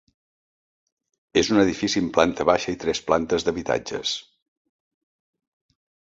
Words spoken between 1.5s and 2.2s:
un edifici amb